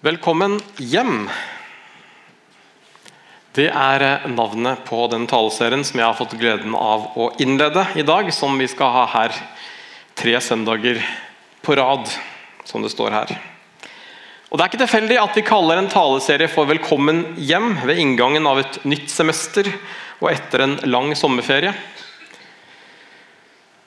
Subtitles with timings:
[0.00, 1.26] Velkommen hjem.
[3.52, 7.82] Det er eh, navnet på den taleserien som jeg har fått gleden av å innlede
[8.00, 8.30] i dag.
[8.32, 9.36] Som vi skal ha her
[10.16, 11.02] tre søndager
[11.60, 12.08] på rad,
[12.64, 13.34] som det står her.
[14.48, 18.48] Og Det er ikke tilfeldig at vi kaller en taleserie for 'Velkommen hjem' ved inngangen
[18.48, 19.68] av et nytt semester
[20.22, 21.76] og etter en lang sommerferie.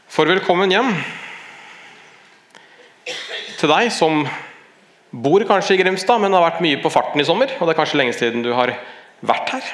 [0.07, 0.93] For velkommen hjem
[3.57, 4.27] til deg som
[5.13, 7.51] Bor kanskje i Grimstad, men har vært mye på farten i sommer.
[7.59, 8.73] Og det er kanskje lenge siden du har
[9.21, 9.67] vært her.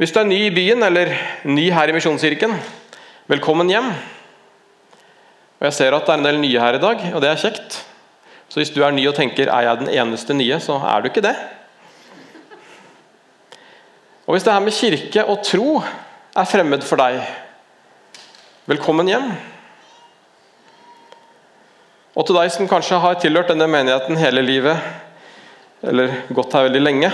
[0.00, 1.12] Hvis du er ny i byen eller
[1.44, 2.56] ny her i Misjonskirken,
[3.30, 3.92] velkommen hjem.
[5.60, 7.44] Og Jeg ser at det er en del nye her i dag, og det er
[7.44, 7.78] kjekt.
[8.48, 11.12] Så hvis du er ny og tenker er jeg den eneste nye, så er du
[11.12, 11.36] ikke det.
[14.24, 17.20] Og Hvis det her med kirke og tro er fremmed for deg,
[18.66, 19.34] velkommen hjem.
[22.14, 24.78] Og til deg som kanskje har tilhørt denne menigheten hele livet,
[25.82, 27.08] eller gått her veldig lenge,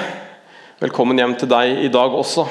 [0.82, 2.44] velkommen hjem til deg i dag også.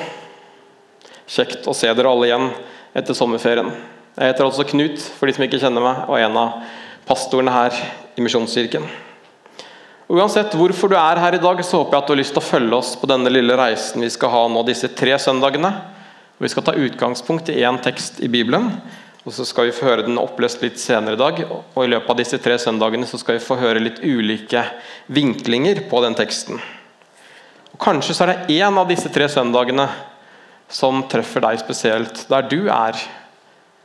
[1.29, 2.47] Kjekt å se dere alle igjen
[2.97, 3.69] etter sommerferien.
[4.15, 6.55] Jeg heter altså Knut, for de som ikke kjenner meg, og er en av
[7.05, 7.77] pastorene her
[8.17, 8.87] i Misjonskirken.
[10.09, 12.41] Uansett hvorfor du er her i dag, så håper jeg at du har lyst til
[12.41, 15.69] å følge oss på denne lille reisen vi skal ha nå disse tre søndagene.
[16.41, 18.71] Vi skal ta utgangspunkt i én tekst i Bibelen,
[19.25, 21.41] og Så skal vi få høre den oppløst litt senere i dag.
[21.75, 24.63] og I løpet av disse tre søndagene så skal vi få høre litt ulike
[25.07, 26.59] vinklinger på den teksten.
[27.73, 29.89] Og Kanskje så er det én av disse tre søndagene
[30.69, 32.95] som treffer deg spesielt, der du er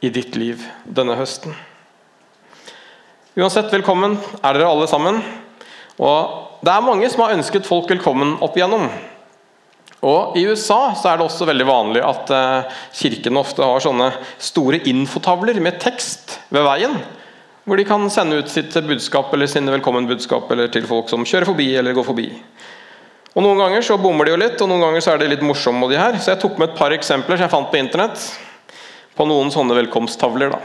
[0.05, 1.55] i ditt liv denne høsten.
[3.35, 5.23] Uansett, velkommen er dere alle sammen.
[5.99, 8.87] Og Det er mange som har ønsket folk velkommen opp igjennom.
[10.05, 12.33] Og I USA så er det også veldig vanlig at
[12.93, 16.99] kirken ofte har sånne store infotavler med tekst ved veien.
[17.65, 21.49] Hvor de kan sende ut sitt budskap eller sine velkommenbudskap eller til folk som kjører
[21.49, 22.27] forbi eller går forbi.
[23.35, 25.43] Og Noen ganger så bommer de jo litt, og noen ganger så er de litt
[25.43, 25.89] morsomme.
[25.91, 26.19] de her.
[26.23, 28.21] Så jeg tok med et par eksempler som jeg fant på internett.
[29.17, 30.55] På noen sånne velkomsttavler.
[30.55, 30.61] da.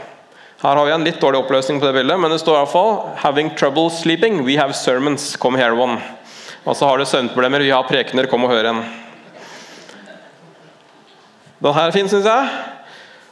[0.62, 3.56] Her har vi en litt dårlig oppløsning på det bildet, men det står iallfall 'Having
[3.56, 6.00] trouble sleeping, we have sermons, come here one'.
[6.66, 8.84] Altså har du søvnproblemer, vi har prekener, kom og hør en.
[11.60, 12.52] Den her er fin, syns jeg.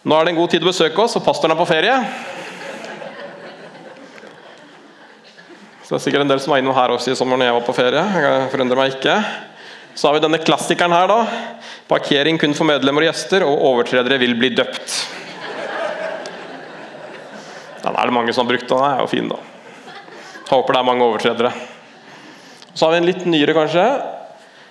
[0.04, 1.94] Nå er det en god tid å besøke oss, og pastoren er på ferie.
[5.80, 7.56] Så det er sikkert en del som var innom her også i sommer når jeg
[7.56, 8.02] var på ferie.
[8.20, 9.14] Jeg meg ikke.
[9.96, 11.64] Så har vi denne klassikeren her, da.
[11.88, 14.98] Parkering kun for medlemmer og gjester, og overtredere vil bli døpt.
[17.80, 19.40] Den er det mange som har brukt, den er jo fin, da.
[20.52, 21.56] Håper det er mange overtredere.
[22.74, 23.88] Så har vi en litt nyere, kanskje.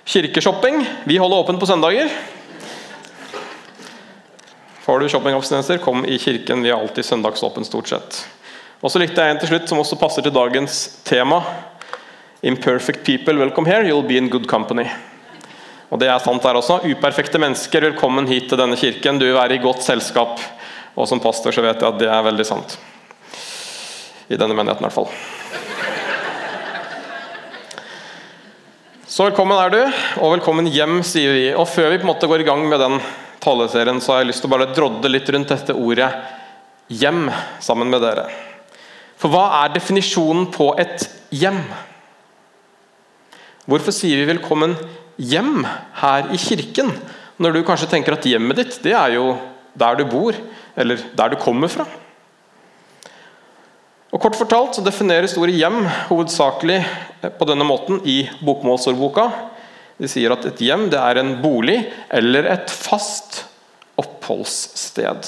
[0.08, 0.84] Kirkeshopping.
[1.10, 2.14] Vi holder åpent på søndager.
[4.88, 6.62] Har du shoppingabstinenser, kom i kirken.
[6.62, 8.22] Vi er alltid søndagsåpen, stort sett.
[8.80, 11.42] Og så likte jeg en til slutt som også passer til dagens tema.
[12.40, 13.84] Imperfect people, welcome here.
[13.84, 14.86] You'll be in good company.
[15.92, 16.78] Og det er sant der også.
[16.88, 19.20] Uperfekte mennesker, velkommen hit til denne kirken.
[19.20, 20.40] Du vil være i godt selskap.
[20.96, 22.78] Og som pastor så vet jeg at det er veldig sant.
[24.32, 25.12] I denne menigheten, i hvert fall.
[29.04, 29.80] Så velkommen er du,
[30.24, 31.48] og velkommen hjem, sier vi.
[31.52, 33.02] Og før vi på en måte går i gang med den
[33.48, 36.10] taleserien, så har jeg lyst til å bare drodde litt rundt dette ordet
[36.88, 37.28] 'hjem'
[37.60, 38.28] sammen med dere.
[39.18, 41.62] For hva er definisjonen på et hjem?
[43.68, 44.76] Hvorfor sier vi 'velkommen
[45.18, 45.66] hjem'
[46.02, 46.92] her i kirken,
[47.38, 49.38] når du kanskje tenker at hjemmet ditt det er jo
[49.76, 50.34] der du bor,
[50.76, 51.86] eller der du kommer fra?
[54.12, 56.84] Og Kort fortalt så defineres ordet 'hjem' hovedsakelig
[57.38, 59.32] på denne måten i bokmålsordboka
[59.98, 61.78] de sier at et hjem det er en bolig
[62.14, 63.42] eller et fast
[63.98, 65.26] oppholdssted.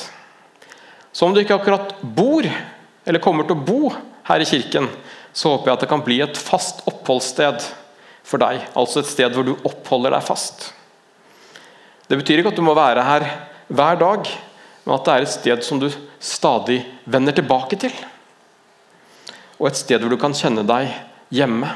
[1.10, 2.47] Så om du ikke akkurat bor,
[3.04, 3.91] eller kommer til å bo
[4.28, 4.86] her i kirken,
[5.34, 7.66] så håper jeg at det kan bli et fast oppholdssted
[8.26, 8.62] for deg.
[8.78, 10.70] Altså et sted hvor du oppholder deg fast.
[12.06, 13.26] Det betyr ikke at du må være her
[13.70, 14.31] hver dag,
[14.84, 15.91] men at det er et sted som du
[16.22, 17.94] stadig vender tilbake til.
[19.58, 20.91] Og et sted hvor du kan kjenne deg
[21.34, 21.70] hjemme.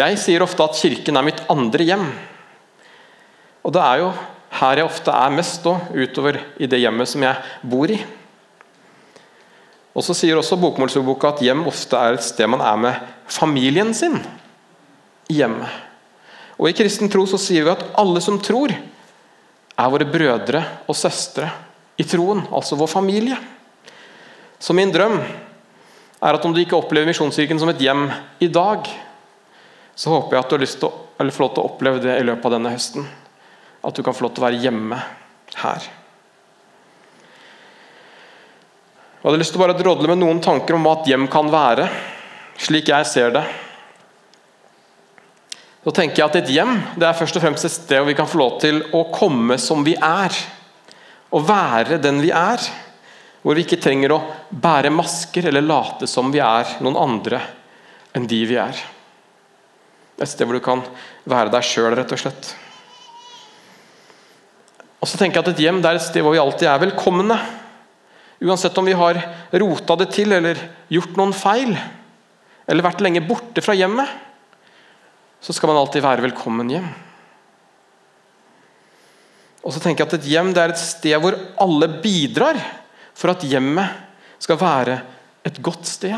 [0.00, 2.06] Jeg sier ofte at kirken er mitt andre hjem.
[3.66, 4.12] Og det er jo
[4.60, 7.98] her jeg ofte er mest, da, utover i det hjemmet som jeg bor i.
[9.90, 13.92] Og så sier også Bokmålsordboka at hjem ofte er et sted man er med familien
[13.94, 14.16] sin.
[15.30, 15.68] Hjemme.
[16.56, 18.72] Og I kristen tro så sier vi at alle som tror,
[19.80, 20.60] er våre brødre
[20.90, 21.46] og søstre
[22.00, 23.36] i troen, altså vår familie.
[24.60, 28.10] Så min drøm er at om du ikke opplever Misjonskirken som et hjem
[28.44, 28.88] i dag,
[30.00, 32.00] så håper jeg at du har lyst til å, eller får lov til å oppleve
[32.00, 33.08] det i løpet av denne høsten.
[33.84, 35.00] At du kan få lov til å være hjemme
[35.60, 35.88] her.
[39.20, 41.50] Jeg hadde lyst til å bare drodle med noen tanker om hva et hjem kan
[41.52, 41.84] være.
[42.56, 43.42] slik jeg ser det,
[45.84, 48.16] så tenker jeg at et hjem det er først og fremst et sted hvor vi
[48.16, 50.32] kan få lov til å komme som vi er.
[51.28, 52.64] Å være den vi er.
[53.40, 57.42] Hvor vi ikke trenger å bære masker eller late som vi er noen andre
[58.16, 58.80] enn de vi er.
[60.20, 60.82] Et sted hvor du kan
[61.28, 62.52] være deg sjøl, rett og slett.
[65.00, 66.82] Og så tenker jeg at Et hjem det er et sted hvor vi alltid er
[66.82, 67.38] velkomne.
[68.40, 69.20] Uansett om vi har
[69.62, 70.60] rota det til eller
[70.92, 71.72] gjort noen feil,
[72.68, 74.08] eller vært lenge borte fra hjemmet,
[75.40, 76.88] så skal man alltid være velkommen hjem.
[79.60, 82.60] Og så tenker jeg at Et hjem det er et sted hvor alle bidrar
[83.16, 85.00] for at hjemmet skal være
[85.44, 86.16] et godt sted.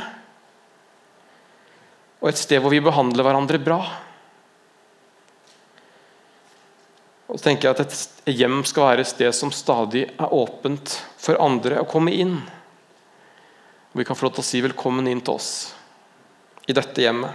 [2.22, 3.80] Og et sted hvor vi behandler hverandre bra.
[7.32, 7.94] Og så tenker jeg at
[8.28, 12.36] Et hjem skal være et sted som stadig er åpent for andre å komme inn.
[13.92, 15.50] Og vi kan få lov til å si velkommen inn til oss
[16.70, 17.34] i dette hjemmet.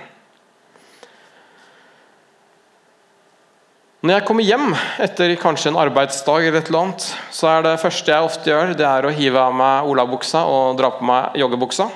[4.06, 4.72] Når jeg kommer hjem
[5.04, 8.76] etter kanskje en arbeidsdag, eller et eller annet, så er det første jeg ofte gjør,
[8.78, 11.90] det er å hive av meg olabuksa og dra på meg joggebuksa.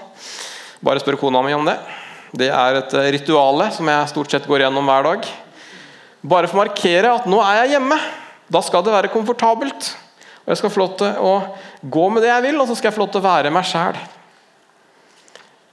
[0.82, 1.78] Bare spør kona mi om det.
[2.32, 5.26] Det er et rituale som jeg stort sett går gjennom hver dag.
[6.22, 7.98] Bare for å markere at nå er jeg hjemme.
[8.52, 9.90] Da skal det være komfortabelt.
[10.46, 11.34] Og Jeg skal få lov til å
[11.84, 13.68] gå med det jeg vil, og så skal jeg få lov til å være meg
[13.68, 14.00] sjæl.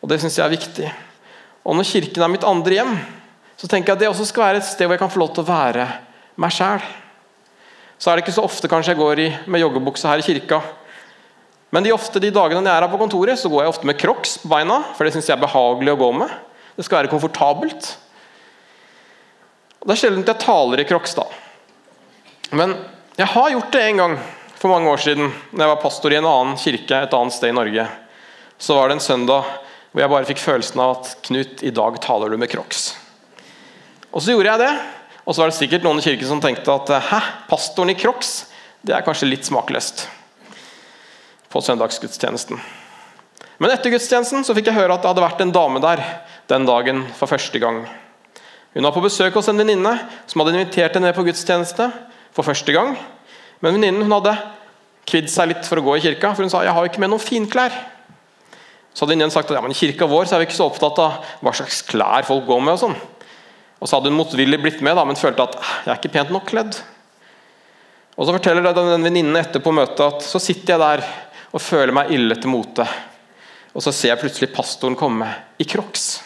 [0.03, 0.91] Og det syns jeg er viktig.
[1.63, 2.93] Og når kirken er mitt andre hjem,
[3.59, 5.33] så tenker jeg at det også skal være et sted hvor jeg kan få lov
[5.37, 5.87] til å være
[6.39, 6.83] meg sjæl.
[7.99, 10.61] Så er det ikke så ofte kanskje jeg går i, med joggebukse her i kirka.
[11.75, 13.99] Men de, ofte, de dagene jeg er her på kontoret, så går jeg ofte med
[14.01, 14.83] crocs på beina.
[14.97, 16.37] For det syns jeg er behagelig å gå med.
[16.79, 17.89] Det skal være komfortabelt.
[19.83, 21.27] Det er sjelden jeg taler i Krokstad.
[21.27, 22.55] da.
[22.55, 22.77] Men
[23.19, 24.15] jeg har gjort det en gang
[24.55, 25.33] for mange år siden.
[25.51, 27.89] Når jeg var pastor i en annen kirke et annet sted i Norge.
[28.59, 29.51] Så var det en søndag
[29.91, 32.93] hvor jeg bare fikk følelsen av at Knut, i dag taler du med crocs.
[34.13, 34.73] Og så gjorde jeg det.
[35.27, 37.19] Og så var det sikkert noen i kirken som tenkte at hæ,
[37.51, 38.53] pastoren i crocs,
[38.87, 40.07] det er kanskje litt smakløst.
[41.51, 42.63] På søndagsgudstjenesten.
[43.59, 46.03] Men etter gudstjenesten så fikk jeg høre at det hadde vært en dame der
[46.51, 47.83] den dagen for første gang.
[48.75, 49.95] Hun var på besøk hos en venninne
[50.31, 51.89] som hadde invitert henne på gudstjeneste
[52.37, 52.95] for første gang.
[53.59, 54.37] Men venninnen hadde
[55.09, 57.11] kvidd seg litt for å gå i kirka, for hun sa jeg har ikke med
[57.11, 57.75] noen finklær.
[58.95, 60.69] Så hadde venninnen sagt at ja, men i kirka vår så er vi ikke så
[60.69, 62.77] opptatt av hva slags klær folk går med.
[62.77, 62.97] Og sånn.
[63.79, 66.33] Og så hadde hun motvillig blitt med, da, men følte at jeg er ikke pent
[66.35, 66.79] nok kledd.
[68.19, 71.05] Og Så forteller den venninnen etterpå møtet at så sitter jeg der
[71.55, 72.87] og føler meg ille til mote.
[73.79, 75.29] Og så ser jeg plutselig pastoren komme
[75.63, 76.17] i crocs.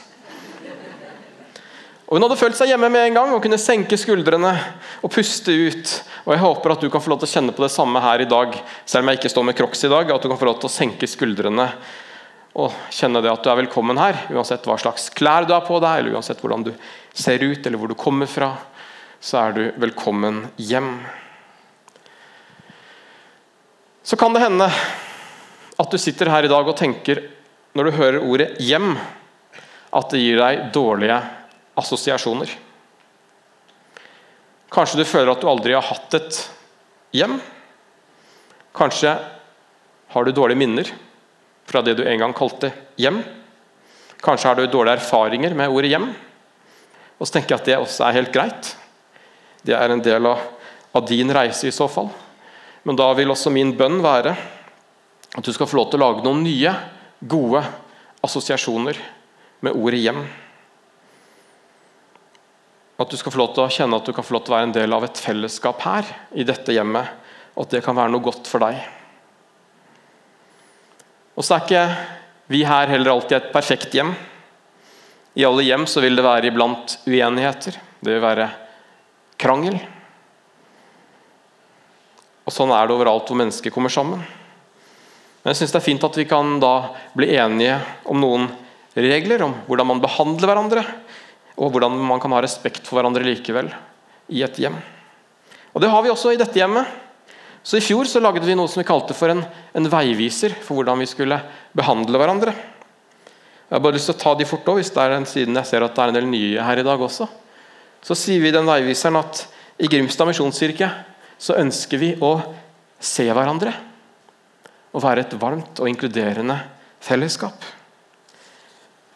[2.08, 4.54] Og Hun hadde følt seg hjemme med en gang og kunne senke skuldrene
[5.04, 5.92] og puste ut.
[6.24, 8.24] Og Jeg håper at du kan få lov til å kjenne på det samme her
[8.24, 8.56] i dag,
[8.88, 10.14] selv om jeg ikke står med crocs i dag.
[10.14, 11.68] At du kan få lov til å senke skuldrene
[12.56, 14.22] og kjenne det at du er velkommen her.
[14.32, 16.72] Uansett hva slags klær du har på deg, eller uansett hvordan du
[17.12, 18.54] ser ut eller hvor du kommer fra,
[19.20, 20.94] så er du velkommen hjem.
[24.08, 24.72] Så kan det hende
[25.80, 27.24] at du sitter her i dag og tenker,
[27.72, 28.98] når du hører ordet 'hjem',
[29.92, 31.18] at det gir deg dårlige
[31.76, 32.48] assosiasjoner.
[34.72, 36.38] Kanskje du føler at du aldri har hatt et
[37.12, 37.36] hjem.
[38.72, 39.12] Kanskje
[40.08, 40.88] har du dårlige minner
[41.68, 43.20] fra det du en gang kalte hjem.
[44.22, 46.08] Kanskje har du dårlige erfaringer med ordet hjem.
[47.18, 48.72] Og så tenker jeg at det også er helt greit.
[49.62, 50.40] Det er en del av,
[50.92, 52.08] av din reise i så fall.
[52.82, 54.32] Men da vil også min bønn være
[55.32, 56.72] at du skal få lov til å lage noen nye,
[57.22, 57.62] gode
[58.22, 58.98] assosiasjoner
[59.62, 60.22] med ordet hjem.
[63.02, 64.56] At du skal få lov til å kjenne at du kan få lov til å
[64.58, 67.08] være en del av et fellesskap her, i dette hjemmet.
[67.54, 68.78] Og at det kan være noe godt for deg.
[71.36, 71.86] Og så er ikke
[72.52, 74.12] vi her heller alltid et perfekt hjem.
[75.38, 77.78] I alle hjem så vil det være iblant uenigheter.
[78.02, 78.50] Det vil være
[79.40, 79.78] krangel.
[82.42, 84.22] Og Sånn er det overalt hvor mennesker kommer sammen.
[85.42, 86.74] Men jeg synes det er fint at vi kan da
[87.18, 88.48] bli enige om noen
[88.94, 90.84] regler om hvordan man behandler hverandre,
[91.58, 93.70] og hvordan man kan ha respekt for hverandre likevel
[94.32, 94.76] i et hjem.
[95.72, 96.86] Og Det har vi også i dette hjemmet.
[97.62, 99.42] Så I fjor så lagde vi noe som vi kalte for en,
[99.74, 101.38] en veiviser for hvordan vi skulle
[101.78, 102.54] behandle hverandre.
[102.54, 105.56] Jeg har bare lyst til å ta de fort også, hvis det er den siden
[105.56, 107.28] jeg ser at det er en del nye her i dag også.
[108.02, 109.46] Så sier vi i den veiviseren at
[109.80, 110.90] i Grimstad misjonskirke
[111.40, 112.34] så ønsker vi å
[113.02, 113.72] se hverandre.
[114.92, 116.58] Og være et varmt og inkluderende
[117.02, 117.56] fellesskap.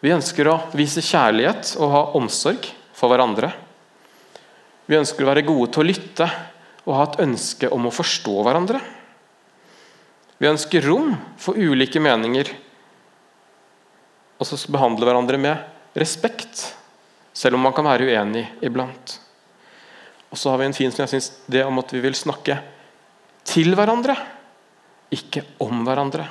[0.01, 2.67] Vi ønsker å vise kjærlighet og ha omsorg
[2.97, 3.49] for hverandre.
[4.87, 6.27] Vi ønsker å være gode til å lytte
[6.87, 8.79] og ha et ønske om å forstå hverandre.
[10.37, 12.51] Vi ønsker rom for ulike meninger,
[14.37, 16.61] og så behandle hverandre med respekt,
[17.33, 19.17] selv om man kan være uenig iblant.
[20.29, 22.59] Og så har vi en fin som jeg synes, det om at vi vil snakke
[23.47, 24.13] til hverandre,
[25.13, 26.27] ikke om hverandre.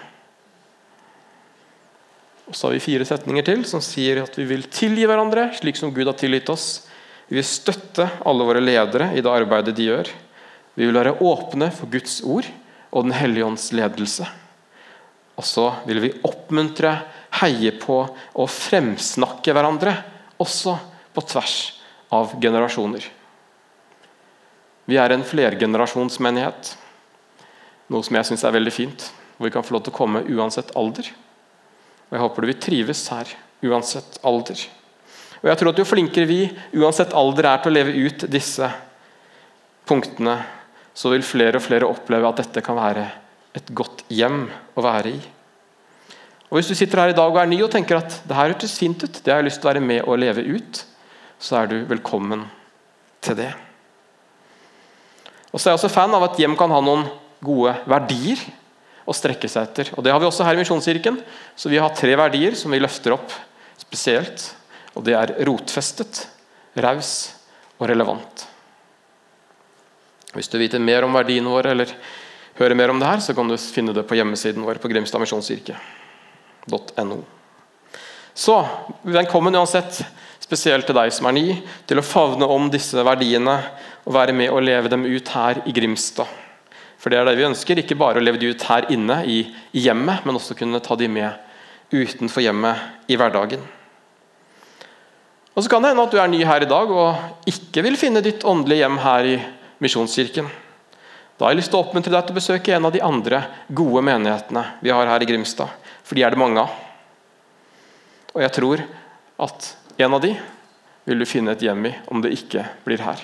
[2.46, 5.78] Og så har vi fire setninger til som sier at vi vil tilgi hverandre slik
[5.78, 6.86] som Gud har tilgitt oss.
[7.26, 10.10] Vi vil støtte alle våre ledere i det arbeidet de gjør.
[10.76, 12.46] Vi vil være åpne for Guds ord
[12.92, 14.28] og Den hellige ånds ledelse.
[15.36, 16.94] Og så vil vi oppmuntre,
[17.42, 19.92] heie på og fremsnakke hverandre,
[20.40, 20.78] også
[21.12, 21.56] på tvers
[22.14, 23.04] av generasjoner.
[24.86, 26.76] Vi er en flergenerasjonsmenighet,
[27.92, 29.06] noe som jeg syns er veldig fint.
[29.36, 31.10] Hvor vi kan få lov til å komme uansett alder.
[32.08, 33.30] Og Jeg håper du vil trives her,
[33.66, 34.62] uansett alder.
[35.42, 36.40] Og jeg tror at Jo flinkere vi,
[36.78, 38.70] uansett alder, er til å leve ut disse
[39.86, 40.40] punktene,
[40.96, 43.04] så vil flere og flere oppleve at dette kan være
[43.56, 45.20] et godt hjem å være i.
[46.46, 48.52] Og Hvis du sitter her i dag og er ny og tenker at det her
[48.52, 50.82] hørtes fint ut, det har jeg lyst til å være med og leve ut,
[51.42, 52.46] så er du velkommen
[53.20, 53.50] til det.
[55.52, 57.06] Og så er jeg også fan av at hjem kan ha noen
[57.46, 58.42] gode verdier
[59.06, 59.92] å strekke seg etter.
[59.94, 61.20] Og Det har vi også her i Misjonskirken.
[61.54, 63.32] Så vi har tre verdier som vi løfter opp
[63.78, 64.50] spesielt.
[64.98, 66.26] Og Det er rotfestet,
[66.82, 67.12] raus
[67.78, 68.46] og relevant.
[70.36, 71.92] Hvis du vil vite mer om verdiene våre eller
[72.58, 75.22] høre mer om det her, så kan du finne det på hjemmesiden vår på Grimstad
[75.22, 77.18] misjonskirke.no.
[78.36, 78.56] Så
[79.00, 80.02] velkommen uansett,
[80.44, 81.46] spesielt til deg som er ny,
[81.88, 83.56] til å favne om disse verdiene
[84.04, 86.28] og være med og leve dem ut her i Grimstad.
[87.06, 89.36] For det er det vi ønsker, ikke bare å leve de ut her inne i,
[89.78, 91.36] hjemmet, men også kunne ta de med
[91.94, 93.62] utenfor hjemmet i hverdagen.
[95.54, 97.94] Og Så kan det hende at du er ny her i dag og ikke vil
[98.00, 99.36] finne ditt åndelige hjem her i
[99.86, 100.50] Misjonskirken.
[101.38, 103.44] Da har jeg lyst til å oppmuntre deg til å besøke en av de andre
[103.70, 105.70] gode menighetene vi har her i Grimstad.
[106.02, 106.74] For de er det mange av.
[108.34, 108.82] Og jeg tror
[109.46, 109.70] at
[110.02, 110.34] en av de
[111.06, 113.22] vil du finne et hjem i om det ikke blir her.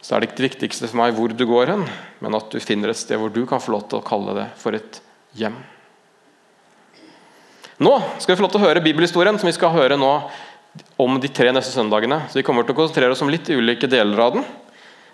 [0.00, 1.84] Så er det ikke det viktigste for meg hvor du går hen,
[2.24, 4.46] men at du finner et sted hvor du kan få lov til å kalle det
[4.60, 5.00] for et
[5.36, 5.58] hjem.
[7.80, 10.12] Nå skal vi få lov til å høre bibelhistorien som vi skal høre nå
[11.00, 12.22] om de tre neste søndagene.
[12.28, 14.44] Så Vi kommer til å konsentrere oss om litt ulike deler av den.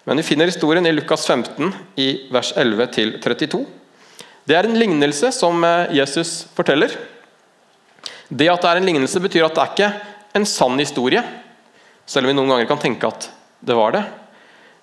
[0.07, 3.64] Men vi finner historien i Lukas 15, i vers 11-32.
[4.47, 6.93] Det er en lignelse som eh, Jesus forteller.
[8.28, 9.90] Det at det er en lignelse, betyr at det er ikke
[10.38, 11.23] en sann historie.
[12.07, 13.26] Selv om vi noen ganger kan tenke at
[13.66, 14.05] det var det.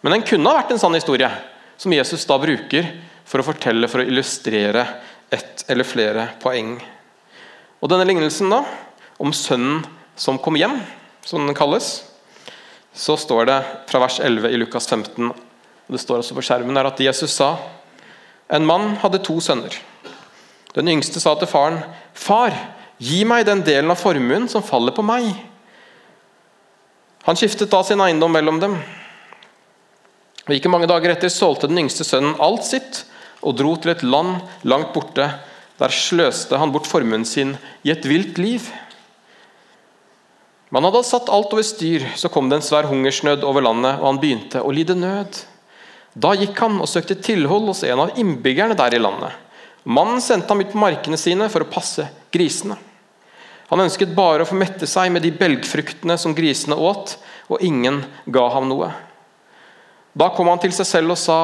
[0.03, 1.29] Men den kunne ha vært en sann historie,
[1.79, 2.89] som Jesus da bruker
[3.23, 4.83] for å fortelle, for å illustrere
[5.31, 6.75] ett eller flere poeng.
[7.79, 8.61] Og Denne lignelsen da,
[9.23, 9.81] om sønnen
[10.19, 10.75] som kom hjem,
[11.23, 12.01] som den kalles,
[12.93, 13.57] så står det
[13.89, 17.33] fra vers 11 i Lukas 15, og det står også på skjermen her, at Jesus
[17.39, 17.55] sa
[18.53, 19.73] en mann hadde to sønner.
[20.75, 21.79] Den yngste sa til faren,
[22.13, 22.51] 'Far,
[22.99, 25.33] gi meg den delen av formuen som faller på meg.'
[27.23, 28.75] Han skiftet da sin eiendom mellom dem.
[30.47, 33.03] Og Ikke mange dager etter solgte den yngste sønnen alt sitt
[33.43, 35.27] og dro til et land langt borte.
[35.79, 38.67] Der sløste han bort formuen sin i et vilt liv.
[40.73, 44.07] Man hadde satt alt over styr, så kom det en svær hungersnød over landet, og
[44.07, 45.37] han begynte å lide nød.
[46.13, 49.35] Da gikk han og søkte tilhold hos en av innbyggerne der i landet.
[49.83, 52.79] Mannen sendte ham ut på markene sine for å passe grisene.
[53.69, 57.17] Han ønsket bare å få mette seg med de belgfruktene som grisene åt,
[57.51, 58.91] og ingen ga ham noe.
[60.13, 61.39] Da kom han til seg selv og sa,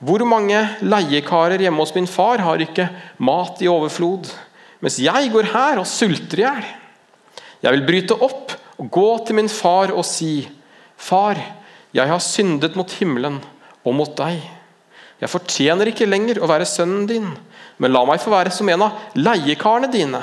[0.00, 2.88] hvor mange leiekarer hjemme hos min far har ikke
[3.20, 4.28] mat i overflod,
[4.80, 6.70] mens jeg går her og sulter i hjel?
[7.60, 10.48] Jeg vil bryte opp og gå til min far og si,
[11.00, 11.38] Far,
[11.96, 13.38] jeg har syndet mot himmelen
[13.88, 14.42] og mot deg.
[15.20, 17.30] Jeg fortjener ikke lenger å være sønnen din,
[17.80, 20.20] men la meg få være som en av leiekarene dine.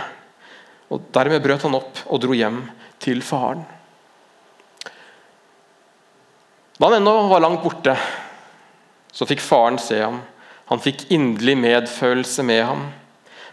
[0.93, 2.61] Og Dermed brøt han opp og dro hjem
[3.01, 3.65] til faren.
[6.77, 7.97] Da han ennå var langt borte,
[9.11, 10.19] så fikk faren se ham.
[10.69, 12.83] Han fikk inderlig medfølelse med ham.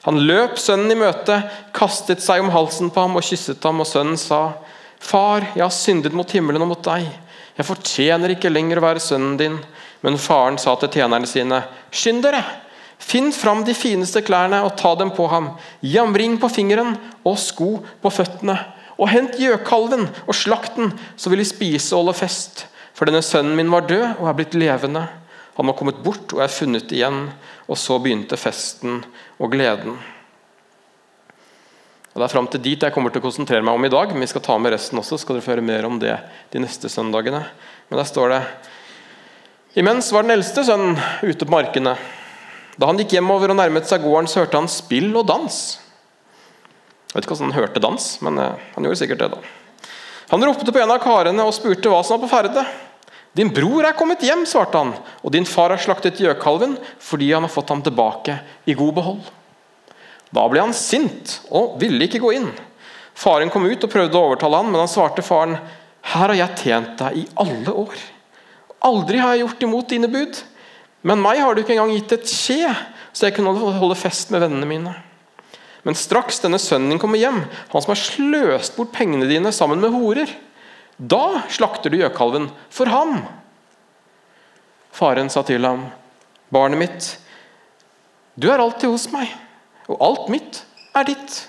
[0.04, 1.38] Han løp sønnen i møte,
[1.72, 4.60] kastet seg om halsen på ham og kysset ham, og sønnen sa,
[5.00, 7.08] 'Far, jeg har syndet mot himmelen og mot deg.
[7.56, 9.64] Jeg fortjener ikke lenger å være sønnen din.'
[10.04, 12.44] Men faren sa til tjenerne sine, 'Skynd dere!
[12.98, 15.56] Finn fram de fineste klærne og ta dem på ham.
[15.80, 18.58] Gi ham ring på fingeren og sko på føttene.
[18.98, 23.24] Og hent gjøkalven og slakt den, så vil de spise og holde fest.' For denne
[23.26, 25.04] sønnen min var død og er blitt levende.
[25.54, 27.28] Han var kommet bort og er funnet igjen.
[27.66, 29.02] Og så begynte festen
[29.38, 29.96] og gleden.
[32.14, 34.12] Og Det er fram til dit jeg kommer til å konsentrere meg om i dag.
[34.14, 36.14] Men vi skal ta med resten også, skal dere få høre mer om det
[36.52, 37.42] de neste søndagene.
[37.90, 38.42] Men der står det
[39.74, 40.94] Imens var den eldste sønnen
[41.26, 41.96] ute på markene.
[42.78, 45.56] Da han gikk hjemover og nærmet seg gården, så hørte han spill og dans.
[47.10, 49.28] Jeg vet ikke hvordan han hørte dans, men eh, han gjorde sikkert det.
[49.34, 49.90] da.
[50.30, 52.64] Han ropte på en av karene og spurte hva som var på ferde.
[53.34, 57.42] Din bror er kommet hjem, svarte han, og din far har slaktet gjøkalven fordi han
[57.42, 58.38] har fått ham tilbake
[58.70, 59.24] i god behold.
[60.34, 62.48] Da ble han sint og ville ikke gå inn.
[63.14, 65.58] Faren kom ut og prøvde å overtale han, men han svarte faren,
[66.14, 67.94] her har jeg tjent deg i alle år.
[68.84, 70.40] Aldri har jeg gjort imot dine bud.
[71.04, 72.70] Men meg har du ikke engang gitt et skje,
[73.12, 74.94] så jeg kunne holde fest med vennene mine.
[75.84, 79.82] Men straks denne sønnen din kommer hjem, han som har sløst bort pengene dine sammen
[79.82, 80.30] med horer,
[80.96, 83.18] da slakter du gjøkalven for ham.
[84.94, 85.88] Faren sa til ham,
[86.54, 87.08] barnet mitt,
[88.38, 89.30] du er alltid hos meg,
[89.90, 90.62] og alt mitt
[90.94, 91.40] er ditt.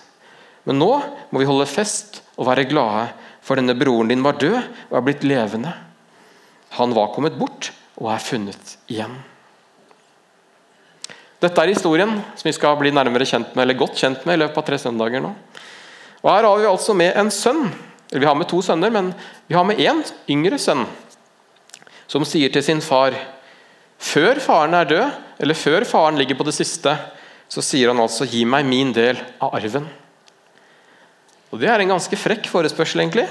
[0.65, 0.91] Men nå
[1.29, 3.07] må vi holde fest og være glade,
[3.45, 5.71] for denne broren din var død og er blitt levende.
[6.79, 7.69] Han var kommet bort
[8.01, 9.13] og er funnet igjen.
[11.43, 14.41] Dette er historien som vi skal bli nærmere kjent med, eller godt kjent med i
[14.41, 15.33] løpet av tre søndager nå.
[16.23, 17.67] Og Her har vi altså med en sønn.
[18.15, 19.13] Vi har med to sønner, men
[19.47, 19.99] vi har med én
[20.31, 20.85] yngre sønn
[22.07, 23.15] som sier til sin far
[23.95, 26.91] Før faren er død, eller før faren ligger på det siste,
[27.47, 29.87] så sier han altså 'gi meg min del av arven'.
[31.51, 33.29] Og Det er en ganske frekk forespørsel, egentlig.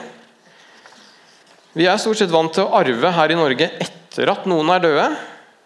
[1.75, 4.81] Vi er stort sett vant til å arve her i Norge etter at noen er
[4.81, 5.17] døde.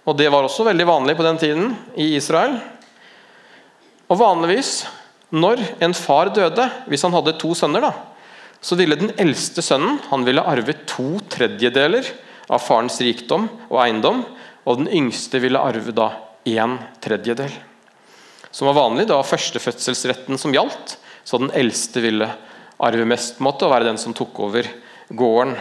[0.04, 2.60] Og Det var også veldig vanlig på den tiden i Israel.
[4.08, 4.87] Og Vanligvis,
[5.30, 7.92] når en far døde, hvis han hadde to sønner, da,
[8.60, 12.06] så ville den eldste sønnen han ville arve to tredjedeler
[12.48, 14.24] av farens rikdom og eiendom,
[14.66, 16.10] og den yngste ville arve da
[16.48, 17.52] én tredjedel.
[18.50, 22.28] Som var vanlig, det var førstefødselsretten som gjaldt, så den eldste ville
[22.78, 24.68] arve mest, måtte være den som tok over
[25.08, 25.56] gården.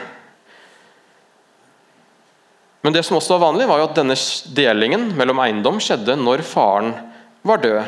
[2.86, 4.16] Men det som også var vanlig, var jo at denne
[4.56, 6.94] delingen mellom eiendom skjedde når faren
[7.48, 7.82] var død.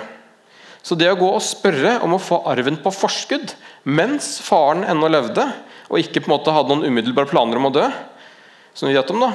[0.90, 3.52] Så det å gå og spørre om å få arven på forskudd
[3.86, 5.44] mens faren ennå levde,
[5.86, 7.84] og ikke på en måte hadde noen umiddelbare planer om å dø,
[8.74, 9.30] som vi vet om da,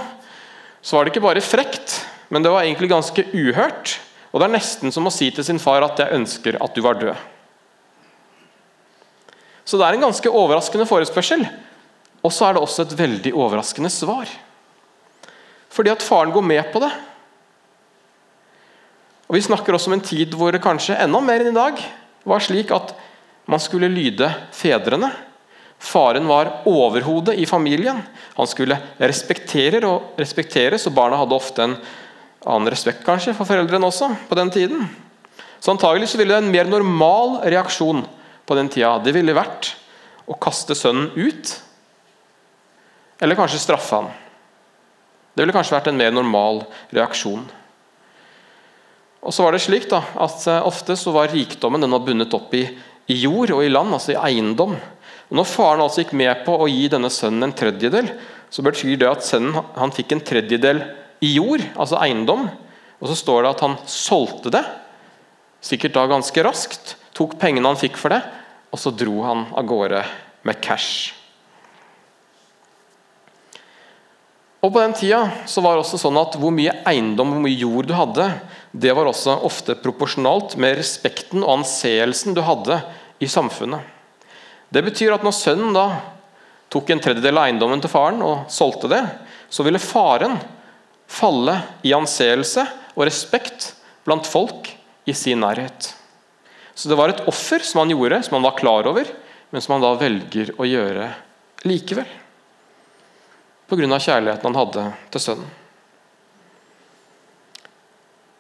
[0.83, 2.01] så var det ikke bare frekt,
[2.35, 3.95] men det var egentlig ganske uhørt.
[4.33, 6.83] Og det er nesten som å si til sin far at 'jeg ønsker at du
[6.83, 7.23] var død'.
[9.65, 11.47] Så det er en ganske overraskende forespørsel.
[12.25, 14.27] Og så er det også et veldig overraskende svar.
[15.71, 16.91] Fordi at faren går med på det.
[19.29, 21.81] Og Vi snakker også om en tid hvor det kanskje enda mer enn i dag
[22.29, 22.93] var slik at
[23.51, 25.11] man skulle lyde fedrene.
[25.85, 28.01] Faren var overhodet i familien.
[28.39, 31.77] Han skulle respektere og respekteres, og barna hadde ofte en
[32.45, 34.87] annen respekt kanskje for foreldrene også på den tiden.
[35.61, 38.05] Så antagelig så ville det en mer normal reaksjon
[38.45, 39.73] på den tida det ville vært
[40.29, 41.53] å kaste sønnen ut,
[43.21, 44.11] eller kanskje straffe han.
[45.35, 46.63] Det ville kanskje vært en mer normal
[46.95, 47.45] reaksjon.
[49.25, 52.35] Og så var det slik da, at eh, Ofte så var rikdommen den var bundet
[52.37, 52.67] opp i,
[53.09, 54.77] i, jord og i land, altså i eiendom.
[55.31, 58.13] Og Når faren altså gikk med på å gi denne sønnen en tredjedel,
[58.53, 60.85] så betyr det at sønnen han fikk en tredjedel
[61.25, 62.47] i jord, altså eiendom.
[63.01, 64.63] Og så står det at han solgte det,
[65.65, 68.21] sikkert da ganske raskt, tok pengene han fikk for det,
[68.75, 70.05] og så dro han av gårde
[70.45, 71.15] med cash.
[74.65, 77.59] Og På den tida så var det også sånn at hvor mye eiendom hvor mye
[77.61, 78.31] jord du hadde,
[78.75, 82.81] det var også ofte proporsjonalt med respekten og anseelsen du hadde
[83.23, 83.79] i samfunnet.
[84.69, 85.85] Det betyr at når sønnen da
[86.73, 89.03] tok en tredjedel av eiendommen til faren og solgte det,
[89.47, 90.35] så ville faren
[91.07, 91.55] falle
[91.87, 92.65] i anseelse
[92.97, 93.71] og respekt
[94.03, 94.73] blant folk
[95.07, 95.93] i sin nærhet.
[96.75, 99.07] Så det var et offer som han gjorde, som han var klar over,
[99.55, 101.13] men som han da velger å gjøre
[101.65, 102.11] likevel
[103.71, 103.99] pga.
[103.99, 105.64] kjærligheten han hadde til sønnen.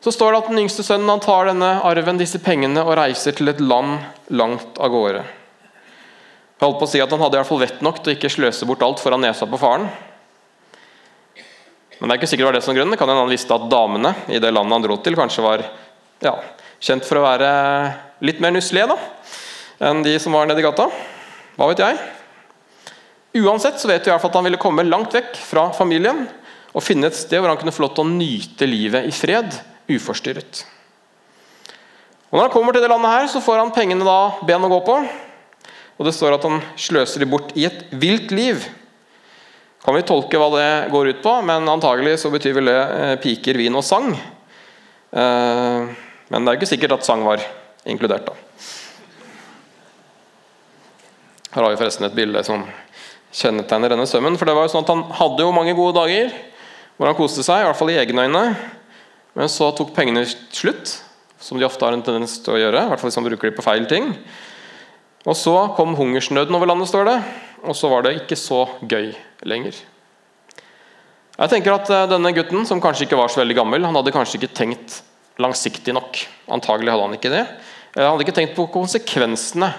[0.04, 3.32] Så står det at den yngste sønnen han tar denne arven, disse pengene, og reiser
[3.32, 4.02] til et land
[4.36, 5.22] langt av gårde.
[5.24, 8.16] Jeg holdt på å si at Han hadde i hvert fall vett nok til å
[8.18, 9.88] ikke sløse bort alt foran nesa på faren.
[11.96, 12.92] Men det er ikke sikkert det var det som grunnen.
[12.92, 15.64] Det kan hende han visste at damene i det landet han dro til, kanskje var
[16.24, 16.36] ja,
[16.84, 17.50] kjent for å være
[18.28, 19.00] litt mer nusselige
[19.84, 20.90] enn de som var nede i gata.
[21.56, 22.00] Hva vet jeg?
[23.40, 26.26] Uansett så vet vi i hvert fall at han ville komme langt vekk fra familien
[26.74, 29.64] og finne et sted hvor han kunne få lov til å nyte livet i fred,
[29.90, 30.64] uforstyrret.
[32.30, 34.70] Og Når han kommer til det landet, her, så får han pengene da ben å
[34.72, 34.96] gå på.
[35.94, 38.64] Og Det står at han sløser de bort i et vilt liv.
[39.84, 43.18] Kan vi tolke hva det går ut på, men antagelig så betyr vel det eh,
[43.20, 44.14] piker, vin og sang.
[44.14, 45.92] Eh,
[46.32, 47.44] men det er jo ikke sikkert at sang var
[47.84, 48.26] inkludert.
[48.26, 48.34] da.
[51.54, 52.64] Her har vi forresten et bilde som
[53.30, 54.38] kjennetegner denne sømmen.
[54.40, 56.32] For det var jo sånn at Han hadde jo mange gode dager
[56.96, 58.42] hvor han koste seg, i hvert fall i egne øyne.
[59.34, 60.98] Men så tok pengene slutt,
[61.42, 62.84] som de ofte har en tendens til å gjøre.
[62.84, 64.12] I hvert fall hvis man bruker de på feil ting.
[65.24, 67.18] Og så kom hungersnøden over landet, står det.
[67.64, 69.10] Og så var det ikke så gøy
[69.48, 69.76] lenger.
[71.34, 74.12] Jeg tenker at eh, denne gutten, som kanskje ikke var så veldig gammel, han hadde
[74.14, 75.00] kanskje ikke tenkt
[75.42, 76.20] langsiktig nok.
[76.54, 77.42] Antagelig hadde han ikke det.
[77.96, 79.72] Han hadde ikke tenkt på konsekvensene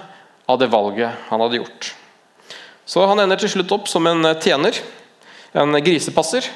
[0.52, 1.94] av det valget han hadde gjort.
[2.86, 4.82] Så han ender til slutt opp som en eh, tjener,
[5.56, 6.50] en grisepasser,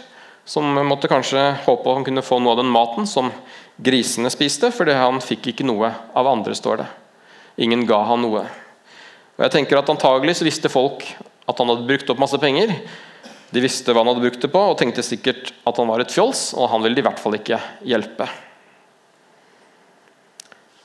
[0.49, 3.27] som måtte kanskje håpe han kunne få noe av den maten som
[3.77, 6.87] grisene spiste, fordi han fikk ikke noe av andre, står det.
[7.61, 8.41] Ingen ga han noe.
[9.37, 11.05] Og jeg tenker at Antageligvis visste folk
[11.45, 12.73] at han hadde brukt opp masse penger.
[13.53, 16.13] De visste hva han hadde brukt det på, og tenkte sikkert at han var et
[16.13, 18.25] fjols, og han ville i hvert fall ikke hjelpe.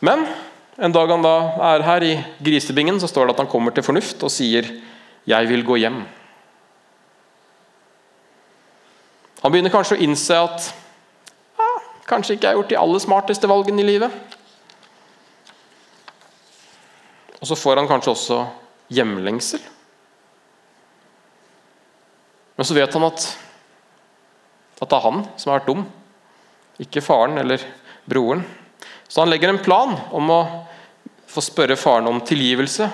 [0.04, 0.26] Men
[0.76, 1.38] en dag han da
[1.70, 2.12] er her i
[2.44, 4.68] grisebingen, så står det at han kommer til fornuft og sier
[5.24, 6.04] 'Jeg vil gå hjem'.
[9.44, 10.70] Han begynner kanskje å innse at
[11.60, 11.70] ja,
[12.08, 14.14] kanskje ikke jeg har gjort de aller smarteste valgene i livet.
[17.42, 18.38] Og så får han kanskje også
[18.96, 19.60] hjemlengsel.
[22.56, 23.26] Men så vet han at,
[24.80, 25.84] at det er han som har vært dum,
[26.80, 27.60] ikke faren eller
[28.08, 28.46] broren.
[29.04, 30.40] Så han legger en plan om å
[31.28, 32.88] få spørre faren om tilgivelse.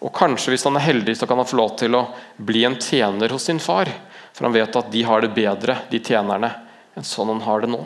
[0.00, 2.06] Og kanskje, hvis han er heldig, så kan han få lov til å
[2.40, 3.92] bli en tjener hos sin far.
[4.36, 6.50] For han vet at de har det bedre, de tjenerne,
[6.92, 7.80] enn sånn han har det nå.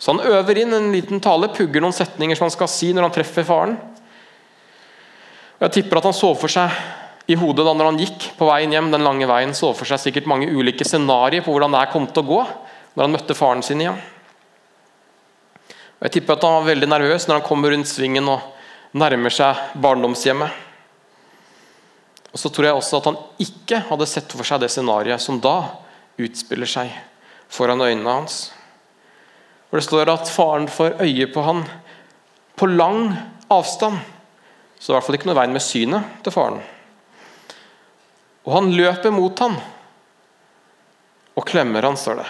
[0.00, 3.04] Så han øver inn en liten tale, pugger noen setninger som han skal si når
[3.04, 3.74] han treffer faren.
[5.58, 6.72] Og Jeg tipper at han så for seg
[7.28, 10.00] i hodet da når han gikk på veien hjem, den lange veien, så for seg
[10.00, 12.40] sikkert mange ulike scenarioer på hvordan det kom til å gå
[12.96, 14.00] når han møtte faren sin igjen.
[16.00, 19.36] Og Jeg tipper at han var veldig nervøs når han kommer rundt svingen og nærmer
[19.36, 20.69] seg barndomshjemmet.
[22.30, 25.40] Og Så tror jeg også at han ikke hadde sett for seg det scenarioet som
[25.42, 25.56] da
[26.20, 26.92] utspiller seg
[27.50, 28.50] foran øynene hans.
[29.70, 31.64] Hvor Det står at faren får øye på han
[32.56, 33.16] på lang
[33.50, 33.98] avstand.
[34.78, 36.60] Så det er i hvert fall ikke noe veien med synet til faren.
[38.46, 39.58] Og han løper mot han
[41.38, 42.28] og klemmer han, står det.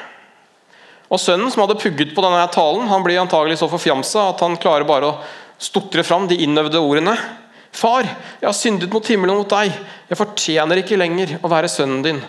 [1.10, 4.58] Og Sønnen som hadde pugget på denne talen, han blir antagelig så forfjamsa at han
[4.60, 5.16] klarer bare å
[5.60, 7.16] stotre fram de innøvde ordene.
[7.72, 8.06] Far,
[8.40, 9.74] jeg har syndet mot himmelen og mot deg.
[10.11, 12.20] Jeg fortjener ikke lenger å være sønnen din.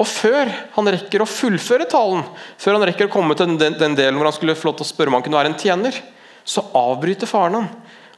[0.00, 2.24] Og før han rekker å fullføre talen,
[2.58, 4.90] før han rekker å komme til den, delen hvor han skulle få lov til å
[4.90, 5.98] spørre om han kunne være en tjener,
[6.42, 7.68] så avbryter faren han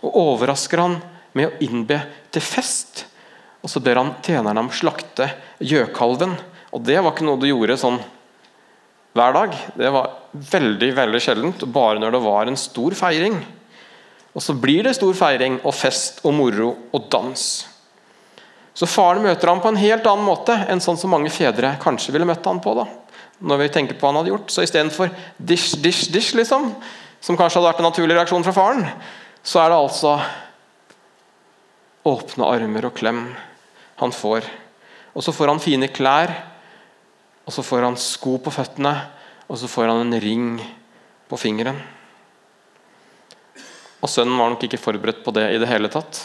[0.04, 0.96] og overrasker han
[1.36, 1.98] med å innbe
[2.32, 3.04] til fest.
[3.64, 5.28] Og så ber han tjeneren om slakte
[5.60, 6.34] gjøkalven.
[6.76, 7.98] Og det var ikke noe du gjorde sånn
[9.14, 9.54] hver dag.
[9.78, 10.14] Det var
[10.54, 13.38] veldig veldig sjeldent, bare når det var en stor feiring.
[14.34, 17.42] Og så blir det stor feiring og fest og moro og dans.
[18.74, 22.14] Så faren møter ham på en helt annen måte enn sånn som mange fedre kanskje
[22.14, 22.74] ville møtt ham på.
[22.74, 22.88] da.
[23.38, 24.50] Når vi tenker på hva han hadde gjort.
[24.50, 26.72] Så istedenfor dish, dish, dish, liksom,
[27.22, 28.88] som kanskje hadde vært en naturlig reaksjon fra faren,
[29.44, 30.16] så er det altså
[32.04, 33.28] åpne armer og klem
[34.02, 34.50] han får.
[35.14, 36.34] Og så får han fine klær
[37.44, 38.94] og så får han sko på føttene,
[39.48, 40.46] og så får han en ring
[41.28, 41.76] på fingeren.
[44.04, 46.20] Og sønnen var nok ikke forberedt på det i det hele tatt.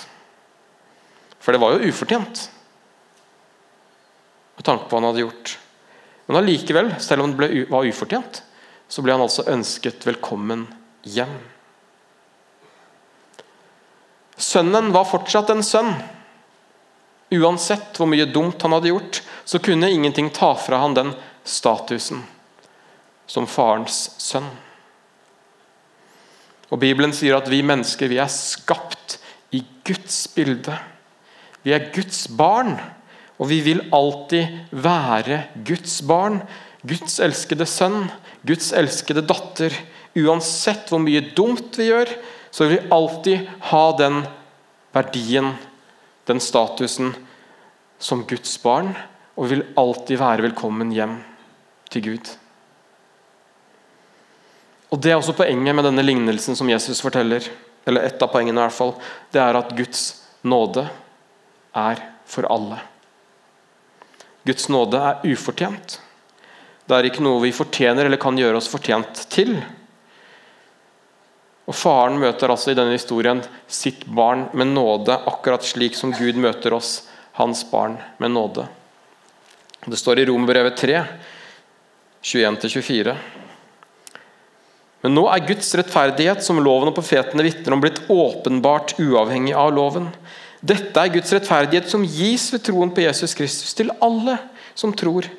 [1.39, 2.49] For det var jo ufortjent,
[4.59, 5.53] med tanke på hva han hadde gjort.
[6.27, 8.41] Men allikevel, selv om det ble, var ufortjent,
[8.91, 10.67] så ble han altså ønsket velkommen
[11.07, 11.37] hjem.
[14.39, 15.93] Sønnen var fortsatt en sønn.
[17.39, 21.13] Uansett hvor mye dumt han hadde gjort, så kunne ingenting ta fra han den
[21.47, 22.25] statusen
[23.29, 24.49] som farens sønn.
[26.69, 29.17] Og Bibelen sier at vi mennesker vi er skapt
[29.55, 30.75] i Guds bilde.
[31.65, 32.75] Vi er Guds barn,
[33.39, 36.41] og vi vil alltid være Guds barn.
[36.85, 38.05] Guds elskede sønn,
[38.47, 39.73] Guds elskede datter.
[40.19, 42.11] Uansett hvor mye dumt vi gjør,
[42.51, 44.23] så vil vi alltid ha den
[44.95, 45.53] verdien
[46.29, 47.13] den statusen
[47.99, 48.93] som Guds barn,
[49.35, 51.17] og vil alltid være velkommen hjem
[51.89, 52.31] til Gud.
[54.89, 57.45] Og Det er også poenget med denne lignelsen som Jesus forteller.
[57.85, 58.95] Eller et av poengene i hvert fall.
[59.31, 60.03] Det er at Guds
[60.41, 60.87] nåde
[61.77, 62.79] er for alle.
[64.45, 65.99] Guds nåde er ufortjent.
[66.89, 69.59] Det er ikke noe vi fortjener eller kan gjøre oss fortjent til.
[71.69, 76.39] Og Faren møter altså i denne historien sitt barn med nåde, akkurat slik som Gud
[76.41, 77.03] møter oss,
[77.37, 78.65] hans barn, med nåde.
[79.85, 81.03] Det står i Romerbrevet 3,
[82.25, 83.13] 21-24.
[85.03, 89.71] Men nå er Guds rettferdighet, som loven og profetene vitner om, blitt åpenbart uavhengig av
[89.75, 90.09] loven.
[90.59, 94.35] Dette er Guds rettferdighet som gis ved troen på Jesus Kristus til alle
[94.75, 95.29] som tror.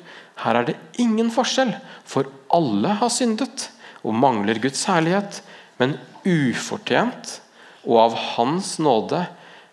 [0.41, 3.69] Her er det ingen forskjell, for alle har syndet
[4.01, 5.43] og mangler Guds herlighet,
[5.77, 7.37] men ufortjent
[7.85, 9.23] og av Hans nåde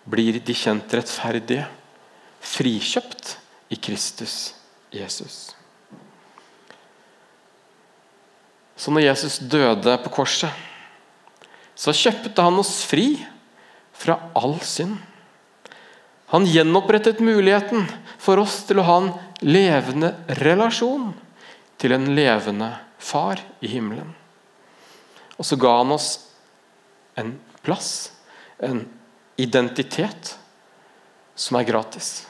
[0.09, 1.67] blir de kjent rettferdige,
[2.45, 3.37] frikjøpt
[3.73, 4.53] i Kristus
[4.95, 5.58] Jesus.
[8.79, 10.55] Så når Jesus døde på korset,
[11.79, 13.17] så kjøpte han oss fri
[13.99, 14.97] fra all synd.
[16.31, 17.87] Han gjenopprettet muligheten
[18.21, 19.11] for oss til å ha en
[19.43, 20.13] levende
[20.43, 21.11] relasjon
[21.79, 24.11] til en levende far i himmelen.
[25.39, 26.11] Og så ga han oss
[27.19, 28.11] en plass,
[28.59, 28.83] en
[29.39, 30.35] identitet,
[31.39, 32.27] som er gratis.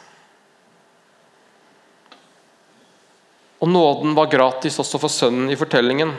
[3.58, 6.12] Og nåden var gratis også for sønnen i fortellingen.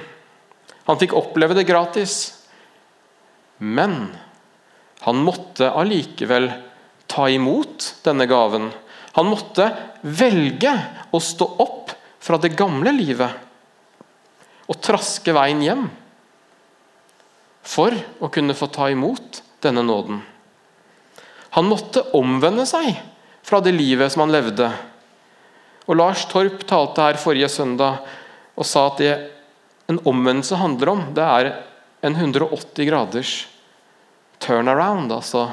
[0.90, 2.16] Han fikk oppleve det gratis.
[3.62, 4.10] Men
[5.06, 6.50] han måtte allikevel
[7.10, 8.72] ta imot denne gaven.
[9.14, 9.70] Han måtte
[10.02, 10.74] velge
[11.14, 13.46] å stå opp fra det gamle livet
[14.70, 15.88] og traske veien hjem
[17.66, 20.20] for å kunne få ta imot denne nåden.
[21.58, 22.94] Han måtte omvende seg
[23.46, 24.70] fra det livet som han levde.
[25.90, 28.06] Og Lars Torp talte her forrige søndag
[28.54, 29.14] og sa at det
[29.90, 31.50] en omvendelse handler om, det er
[32.06, 33.34] en 180 graders
[34.40, 35.12] turnaround.
[35.12, 35.48] altså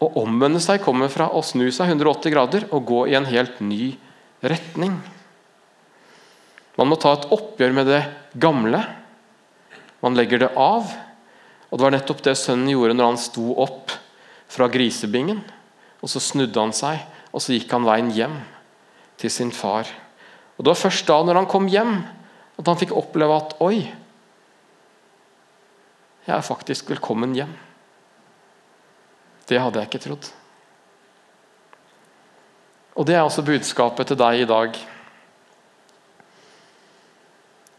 [0.00, 3.62] Å omvende seg kommer fra å snu seg 180 grader og gå i en helt
[3.64, 3.94] ny
[4.44, 4.98] retning.
[6.76, 8.02] Man må ta et oppgjør med det
[8.40, 8.84] gamle.
[10.04, 10.92] Man legger det av.
[11.70, 13.92] Og Det var nettopp det sønnen gjorde når han sto opp
[14.50, 15.42] fra grisebingen.
[16.00, 18.40] Og Så snudde han seg, og så gikk han veien hjem
[19.20, 19.88] til sin far.
[20.56, 22.00] Og Det var først da, når han kom hjem,
[22.60, 23.80] at han fikk oppleve at Oi,
[26.26, 27.52] jeg er faktisk velkommen hjem.
[29.48, 30.28] Det hadde jeg ikke trodd.
[33.00, 34.76] Og Det er også budskapet til deg i dag.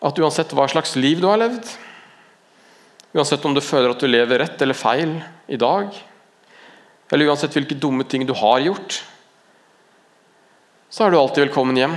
[0.01, 1.67] At uansett hva slags liv du har levd,
[3.13, 5.13] uansett om du føler at du lever rett eller feil
[5.51, 5.93] i dag,
[7.11, 9.03] eller uansett hvilke dumme ting du har gjort,
[10.89, 11.93] så er du alltid velkommen hjem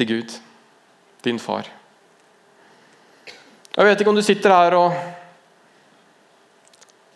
[0.00, 0.32] til Gud,
[1.24, 1.68] din far.
[3.76, 4.94] Jeg vet ikke om du sitter her og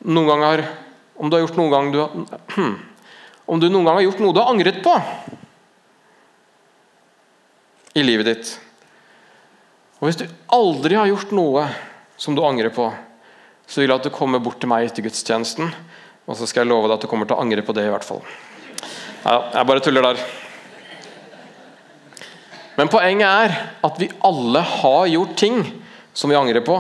[0.05, 0.63] noen ganger
[1.17, 1.99] Om du har gjort noen gang du
[3.51, 4.93] Om du noen gang har gjort noe du har angret på
[7.95, 8.49] i livet ditt.
[10.01, 11.69] Og Hvis du aldri har gjort noe
[12.19, 12.89] som du angrer på,
[13.71, 15.71] så vil jeg at du kommer bort til meg etter gudstjenesten,
[16.27, 17.87] og så skal jeg love deg at du kommer til å angre på det.
[17.87, 18.25] i hvert fall.
[19.23, 20.25] Ja, jeg bare tuller der.
[22.75, 23.57] Men poenget er
[23.87, 25.61] at vi alle har gjort ting
[26.13, 26.79] som vi angrer på.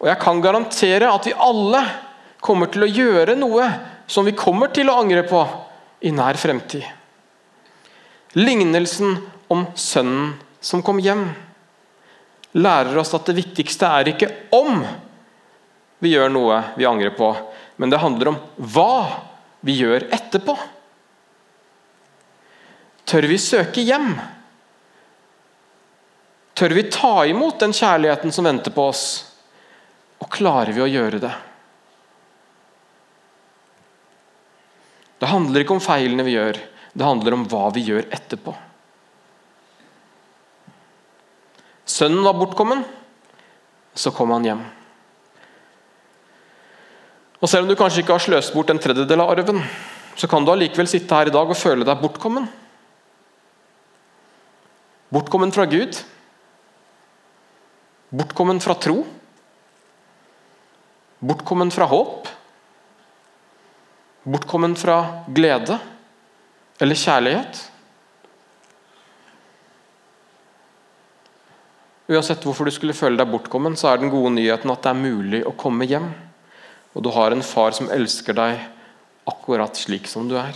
[0.00, 1.82] Og jeg kan garantere at vi alle
[2.44, 3.68] kommer til å gjøre noe
[4.06, 5.40] som vi kommer til å angre på
[6.06, 6.84] i nær fremtid.
[8.36, 9.16] Lignelsen
[9.48, 11.24] om sønnen som kom hjem,
[12.56, 14.82] lærer oss at det viktigste er ikke om
[16.02, 17.30] vi gjør noe vi angrer på,
[17.80, 18.38] men det handler om
[18.74, 19.06] hva
[19.64, 20.56] vi gjør etterpå.
[23.06, 24.10] Tør vi søke hjem?
[26.56, 29.04] Tør vi ta imot den kjærligheten som venter på oss?
[30.24, 31.32] Og klarer vi å gjøre det?
[35.20, 36.56] Det handler ikke om feilene vi gjør,
[36.96, 38.54] det handler om hva vi gjør etterpå.
[41.86, 42.82] Sønnen var bortkommen,
[43.96, 44.64] så kom han hjem.
[47.40, 49.60] Og Selv om du kanskje ikke har sløst bort en tredjedel av arven,
[50.16, 52.48] så kan du allikevel sitte her i dag og føle deg bortkommen.
[55.12, 56.00] Bortkommen fra Gud.
[58.10, 59.00] Bortkommen fra tro.
[61.18, 62.28] Bortkommen fra håp.
[64.22, 65.78] Bortkommen fra glede
[66.78, 67.64] eller kjærlighet.
[72.06, 75.00] Uansett hvorfor du skulle føle deg bortkommen, så er den gode nyheten at det er
[75.00, 76.12] mulig å komme hjem.
[76.94, 78.62] Og du har en far som elsker deg
[79.26, 80.54] akkurat slik som du er.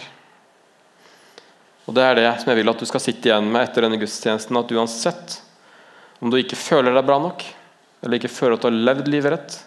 [1.90, 3.98] Og Det er det som jeg vil at du skal sitte igjen med etter denne
[3.98, 4.54] gudstjenesten.
[4.60, 5.40] At uansett
[6.20, 7.44] om du ikke føler deg bra nok,
[8.04, 9.58] eller ikke føler at du har levd livet rett,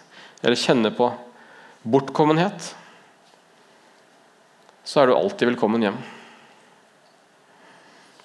[0.42, 1.10] eller kjenner på
[1.84, 2.74] bortkommenhet,
[4.84, 5.96] så er du alltid velkommen hjem.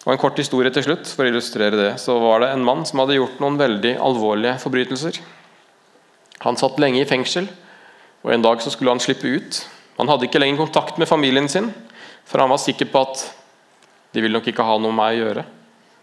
[0.05, 1.09] Og En kort historie til slutt.
[1.11, 4.55] For å illustrere det, så var det en mann som hadde gjort noen veldig alvorlige
[4.63, 5.19] forbrytelser.
[6.45, 7.49] Han satt lenge i fengsel,
[8.23, 9.61] og en dag så skulle han slippe ut.
[9.99, 11.69] Han hadde ikke lenger kontakt med familien sin,
[12.25, 13.25] for han var sikker på at
[14.15, 15.45] de vil nok ikke ha noe med meg å gjøre.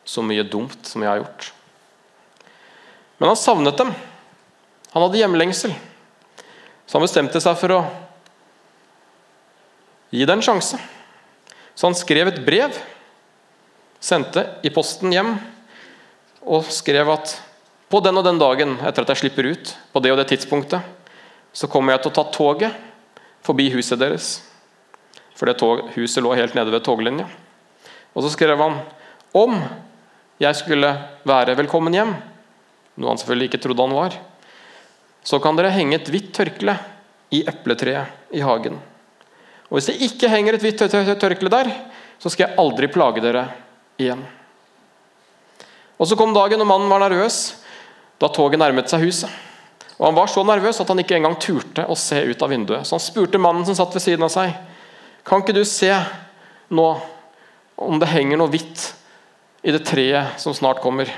[0.06, 1.50] Så mye dumt som jeg har gjort.
[3.18, 3.92] Men han savnet dem.
[4.92, 5.72] Han hadde hjemlengsel.
[6.86, 7.80] Så han bestemte seg for å
[10.14, 10.78] gi det en sjanse.
[11.74, 12.76] Så han skrev et brev
[14.00, 15.34] sendte i posten hjem
[16.46, 17.34] og skrev at
[17.90, 20.82] på den og den dagen etter at jeg slipper ut, på det og det tidspunktet,
[21.52, 22.78] så kommer jeg til å ta toget
[23.46, 24.30] forbi huset deres.
[25.38, 27.28] For det tog, huset lå helt nede ved toglinja.
[28.16, 28.80] Og så skrev han
[29.36, 29.58] om
[30.42, 30.90] jeg skulle
[31.28, 32.14] være velkommen hjem,
[32.96, 34.16] noe han selvfølgelig ikke trodde han var,
[35.26, 36.76] så kan dere henge et hvitt tørkle
[37.34, 38.78] i epletreet i hagen.
[39.66, 40.82] Og Hvis det ikke henger et hvitt
[41.20, 41.70] tørkle der,
[42.22, 43.48] så skal jeg aldri plage dere
[43.98, 44.22] igjen.
[45.98, 47.56] Og Så kom dagen, og mannen var nervøs
[48.20, 49.32] da toget nærmet seg huset.
[49.98, 52.86] Og Han var så nervøs at han ikke engang turte å se ut av vinduet.
[52.86, 54.52] Så han spurte mannen som satt ved siden av seg,
[55.26, 55.90] kan ikke du se
[56.70, 56.86] nå
[57.76, 58.92] om det henger noe hvitt
[59.66, 61.10] i det treet som snart kommer?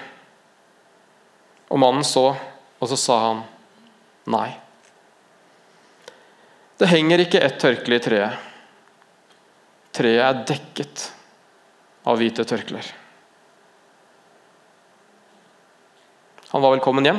[1.69, 2.31] Og mannen så,
[2.79, 3.43] og så sa han
[4.33, 4.49] nei.
[6.79, 8.45] Det henger ikke ett tørkle i treet.
[9.99, 11.09] Treet er dekket
[12.09, 12.87] av hvite tørklær.
[16.49, 17.19] Han var velkommen hjem.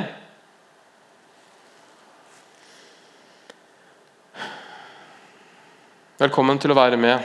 [6.20, 7.22] Velkommen til å være med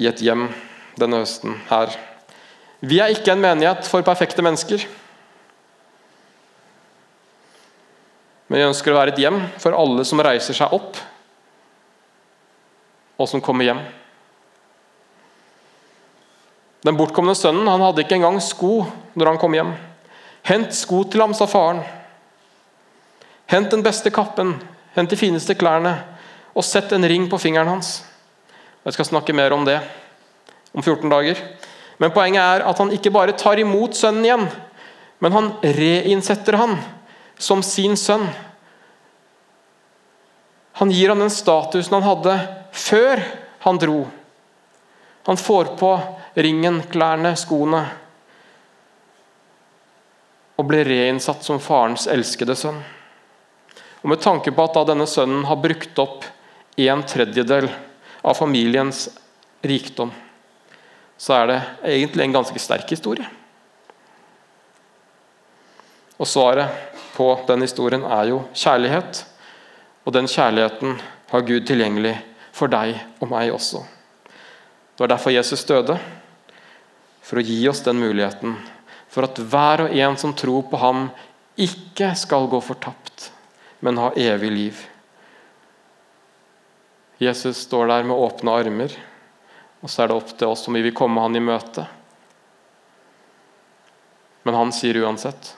[0.00, 0.48] i et hjem
[0.98, 1.92] denne høsten her.
[2.80, 4.86] Vi er ikke en menighet for perfekte mennesker.
[8.54, 10.94] Men vi ønsker å være et hjem for alle som reiser seg opp,
[13.18, 13.80] og som kommer hjem.
[16.86, 18.84] Den bortkomne sønnen han hadde ikke engang sko
[19.18, 19.74] når han kom hjem.
[20.46, 21.82] Hent sko til ham, sa faren.
[23.50, 24.54] Hent den beste kappen,
[24.94, 25.96] hent de fineste klærne,
[26.54, 28.04] og sett en ring på fingeren hans.
[28.86, 29.80] Jeg skal snakke mer om det
[30.70, 31.42] om 14 dager.
[31.98, 34.52] Men poenget er at han ikke bare tar imot sønnen igjen,
[35.18, 36.78] men han reinsetter han
[37.38, 38.26] som sin sønn.
[40.78, 42.38] Han gir ham den statusen han hadde
[42.74, 43.22] før
[43.66, 44.04] han dro.
[45.24, 45.92] Han får på
[46.34, 47.84] ringen, klærne, skoene
[50.54, 52.80] og blir reinnsatt som farens elskede sønn.
[54.02, 56.26] Og Med tanke på at da denne sønnen har brukt opp
[56.76, 57.70] en tredjedel
[58.22, 59.06] av familiens
[59.64, 60.12] rikdom,
[61.16, 61.58] så er det
[61.94, 63.26] egentlig en ganske sterk historie.
[66.18, 69.24] Og Svaret på den historien er jo kjærlighet.
[70.04, 70.98] Og den kjærligheten
[71.30, 72.16] har Gud tilgjengelig
[72.54, 73.82] for deg og meg også.
[74.94, 75.96] Det var derfor Jesus døde.
[77.24, 78.58] For å gi oss den muligheten
[79.14, 81.06] for at hver og en som tror på ham,
[81.54, 83.28] ikke skal gå fortapt,
[83.78, 84.80] men ha evig liv.
[87.22, 88.96] Jesus står der med åpne armer,
[89.84, 91.86] og så er det opp til oss om vi vil komme han i møte.
[94.42, 95.54] Men han sier uansett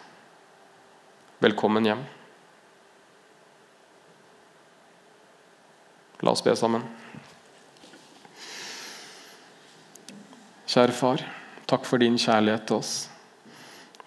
[1.38, 2.04] velkommen hjem.
[6.20, 6.84] La oss be sammen.
[10.66, 11.22] Kjære far,
[11.68, 12.94] takk for din kjærlighet til oss.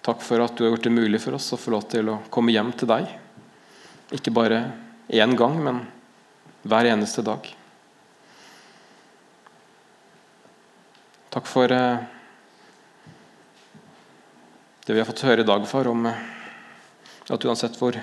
[0.05, 2.19] Takk for at du har gjort det mulig for oss å få lov til å
[2.33, 3.07] komme hjem til deg.
[4.15, 4.63] Ikke bare
[5.09, 5.83] én gang, men
[6.65, 7.45] hver eneste dag.
[11.29, 12.01] Takk for eh,
[14.85, 16.38] det vi har fått høre i dag, far, om eh,
[17.35, 17.97] at uansett hvor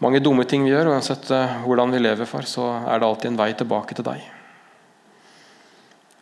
[0.00, 3.32] mange dumme ting vi gjør, uansett eh, hvordan vi lever, far, så er det alltid
[3.32, 4.22] en vei tilbake til deg.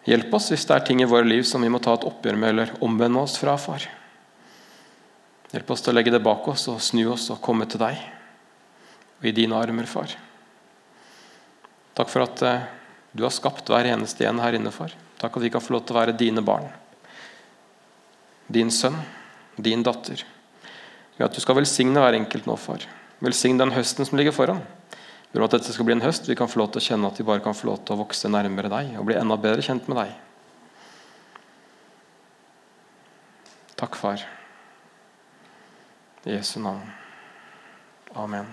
[0.09, 2.39] Hjelp oss hvis det er ting i våre liv som vi må ta et oppgjør
[2.41, 3.85] med eller omvende oss fra, far.
[5.53, 8.01] Hjelp oss til å legge det bak oss og snu oss og komme til deg
[9.19, 10.13] og i dine armer, far.
[11.99, 12.67] Takk for at eh,
[13.13, 14.95] du har skapt hver eneste en her inne, far.
[15.19, 16.69] Takk at vi kan få lov til å være dine barn.
[18.47, 18.97] Din sønn,
[19.59, 20.23] din datter.
[21.19, 22.87] Ved at du skal velsigne hver enkelt nå, far.
[23.25, 24.63] Velsign den høsten som ligger foran.
[25.33, 27.19] Ved at dette skal bli en høst, vi kan få lov til å kjenne at
[27.19, 29.91] vi bare kan få lov til å vokse nærmere deg og bli enda bedre kjent
[29.91, 30.15] med deg.
[33.79, 34.25] Takk, far.
[36.25, 36.89] I Jesu navn.
[38.19, 38.49] Amen.